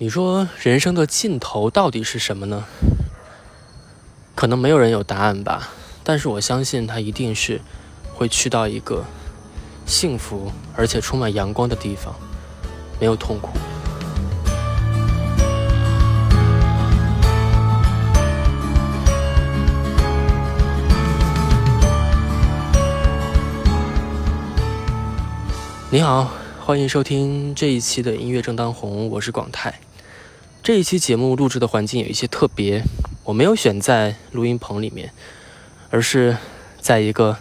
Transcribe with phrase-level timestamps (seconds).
[0.00, 2.66] 你说人生的尽头到底是什么呢？
[4.36, 5.70] 可能没有人有答案吧，
[6.04, 7.60] 但是我相信他一定是
[8.14, 9.04] 会去到一个
[9.86, 12.14] 幸福而且充满阳光的地方，
[13.00, 13.48] 没有痛苦。
[25.90, 26.30] 你好，
[26.64, 29.80] 欢迎收听这一期的音乐正当红，我是广泰。
[30.68, 32.84] 这一期节目录制的环境有一些特别，
[33.24, 35.14] 我没有选在录音棚里面，
[35.88, 36.36] 而是
[36.78, 37.38] 在一个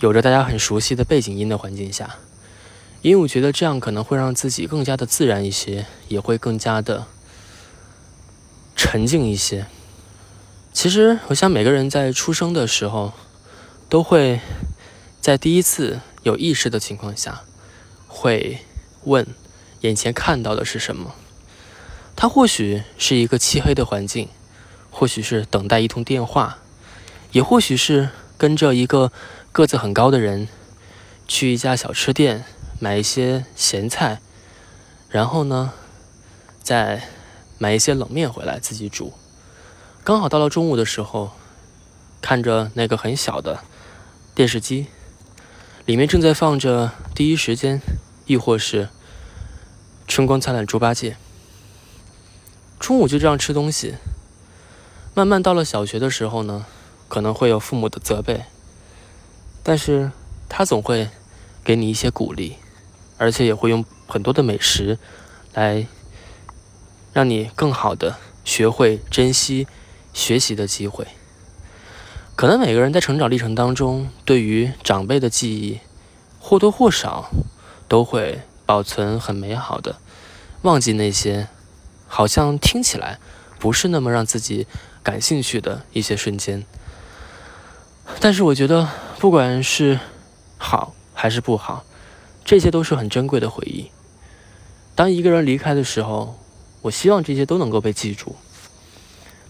[0.00, 2.16] 有着大家很熟悉的背景音的环境下，
[3.02, 7.06] 因为我觉得这样可能会让自己更加的自然一些，也会更加的
[8.74, 9.66] 沉静一些。
[10.72, 13.12] 其实，我想每个人在出生的时候，
[13.90, 14.40] 都会
[15.20, 17.42] 在第一次有意识的情况下，
[18.08, 18.60] 会
[19.02, 19.26] 问
[19.82, 21.14] 眼前看到的是什么。
[22.16, 24.28] 它或许是一个漆黑的环境，
[24.90, 26.58] 或许是等待一通电话，
[27.32, 28.08] 也或许是
[28.38, 29.12] 跟着一个
[29.52, 30.48] 个子很高的人
[31.26, 32.44] 去一家小吃店
[32.78, 34.20] 买一些咸菜，
[35.08, 35.72] 然后呢，
[36.62, 37.08] 再
[37.58, 39.12] 买一些冷面回来自己煮。
[40.02, 41.32] 刚好到了中午的时候，
[42.20, 43.64] 看着那个很小的
[44.34, 44.86] 电视机，
[45.84, 47.78] 里面正在放着《第一时间》，
[48.26, 48.84] 亦或是
[50.06, 51.10] 《春光灿烂猪八戒》。
[52.84, 53.94] 中午就这样吃东西，
[55.14, 56.66] 慢慢到了小学的时候呢，
[57.08, 58.44] 可能会有父母的责备，
[59.62, 60.12] 但是
[60.50, 61.08] 他总会
[61.64, 62.56] 给你一些鼓励，
[63.16, 64.98] 而且也会用很多的美食
[65.54, 65.86] 来
[67.14, 69.66] 让你更好的学会珍惜
[70.12, 71.06] 学习的机会。
[72.36, 75.80] 可能每个人在成长历程当中，对于长辈的记忆
[76.38, 77.30] 或多或少
[77.88, 79.96] 都会保存很美好的，
[80.60, 81.48] 忘记那些。
[82.06, 83.18] 好像听起来
[83.58, 84.66] 不是那么让自己
[85.02, 86.64] 感兴趣的一些瞬间，
[88.20, 89.98] 但是我觉得不管是
[90.58, 91.84] 好还是不好，
[92.44, 93.90] 这些都是很珍贵的回忆。
[94.94, 96.38] 当一个人离开的时候，
[96.82, 98.36] 我希望这些都能够被记住，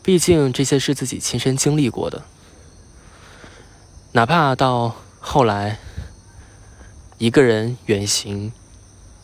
[0.03, 2.23] 毕竟这些是自己亲身经历过的。
[4.13, 5.79] 哪怕到后来
[7.19, 8.53] 一个人远行，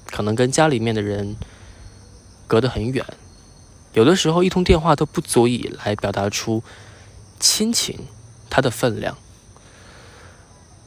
[0.06, 1.36] 可能跟家里面的人
[2.50, 3.06] 隔得很远。
[3.92, 6.64] 有的时候，一通电话都不足以来表达出
[7.38, 8.08] 亲情
[8.50, 9.16] 它的分量，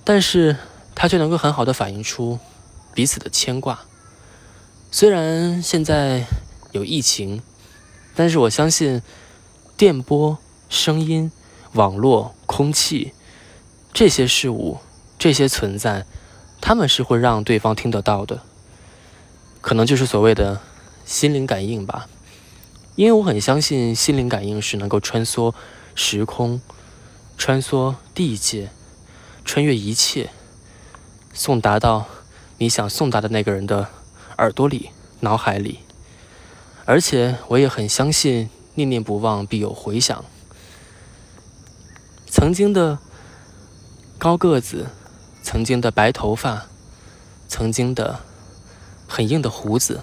[0.03, 0.57] 但是
[0.94, 2.38] 它却能够很好的反映出
[2.94, 3.79] 彼此的牵挂。
[4.91, 6.25] 虽然现在
[6.74, 7.41] 有疫情，
[8.13, 9.01] 但是我相信
[9.78, 10.38] 电波、
[10.68, 11.31] 声音、
[11.72, 13.13] 网络、空气
[13.94, 14.80] 这些事物、
[15.18, 16.06] 这些存在，
[16.59, 18.41] 他们是会让对方听得到的，
[19.62, 20.62] 可能就是所谓的
[21.06, 22.08] 心灵感应吧。
[22.96, 25.53] 因为我很相信心灵感应是能够穿梭
[25.96, 26.62] 时空、
[27.38, 28.69] 穿梭地界、
[29.44, 30.30] 穿越一切，
[31.34, 32.06] 送达到
[32.59, 33.90] 你想送达的那个人的
[34.38, 35.80] 耳朵里、脑海里。
[36.86, 40.24] 而且我也很相信念念不忘必有回响。
[42.28, 43.00] 曾经的
[44.18, 44.88] 高个子，
[45.42, 46.68] 曾经的白头发，
[47.47, 48.19] 曾经的
[49.08, 50.02] 很硬的胡子，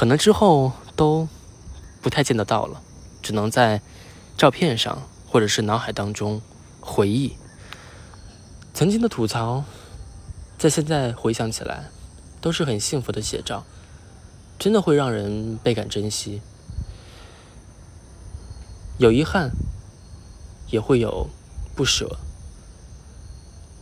[0.00, 1.28] 可能之后都。
[2.00, 2.80] 不太见得到了，
[3.20, 3.82] 只能在
[4.34, 6.40] 照片上或者是脑海当中
[6.80, 7.36] 回忆
[8.72, 9.64] 曾经的吐槽，
[10.56, 11.90] 在现在回想起来，
[12.40, 13.66] 都是很幸福的写照，
[14.58, 16.40] 真的会让人倍感珍惜。
[18.96, 19.50] 有遗憾，
[20.70, 21.28] 也会有
[21.76, 22.16] 不舍。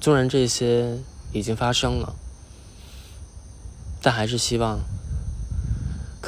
[0.01, 0.99] 纵然这些
[1.33, 2.17] 已经发生了，
[4.03, 4.81] 但还是希望。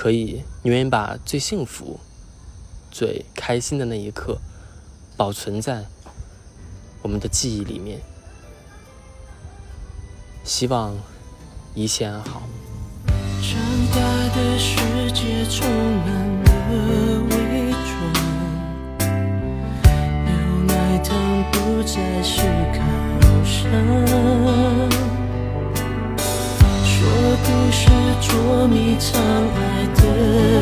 [0.00, 2.00] 可以，你愿意把最幸福、
[2.90, 4.38] 最开心的那一刻
[5.14, 5.84] 保存在
[7.02, 8.00] 我们的记忆里面。
[10.42, 10.96] 希望
[11.74, 12.40] 一切安好。
[13.42, 13.60] 长
[13.92, 14.00] 大
[14.34, 16.08] 的世界充满
[16.44, 16.50] 了
[17.28, 17.92] 伪装，
[20.24, 20.30] 牛
[20.66, 22.40] 奶糖不再是
[22.72, 22.80] 考
[23.44, 23.60] 上。
[27.42, 27.88] 故事
[28.20, 29.10] 捉迷藏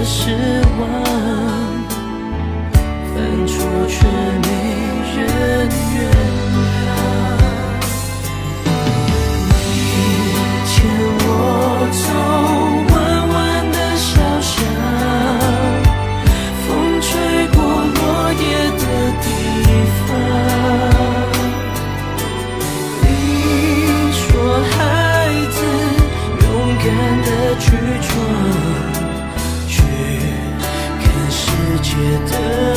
[0.08, 0.30] 失
[0.80, 1.07] 望，
[31.98, 32.67] 觉得。